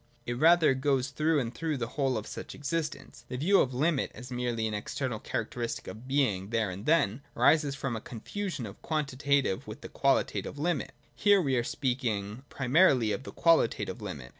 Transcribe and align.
It 0.25 0.33
rather 0.39 0.73
goes 0.73 1.09
through 1.09 1.39
and 1.39 1.53
through 1.53 1.77
the 1.77 1.89
whole 1.89 2.17
of 2.17 2.25
such 2.25 2.55
existence. 2.55 3.23
The 3.27 3.37
view 3.37 3.61
of 3.61 3.71
limit, 3.71 4.09
as 4.15 4.31
merely 4.31 4.65
an 4.65 4.73
external 4.73 5.19
characteristic 5.19 5.85
of 5.87 6.07
being 6.07 6.49
there 6.49 6.71
and 6.71 6.87
then, 6.87 7.21
arises 7.37 7.75
from 7.75 7.95
a 7.95 8.01
confusion 8.01 8.65
of 8.65 8.81
quantitative 8.81 9.67
with 9.67 9.85
qualitative 9.93 10.57
limit. 10.57 10.93
Here 11.13 11.39
we 11.39 11.55
are 11.55 11.63
speaking 11.63 12.45
primarily 12.49 13.11
of 13.11 13.21
the 13.25 13.31
qualitative 13.31 14.01
limit. 14.01 14.29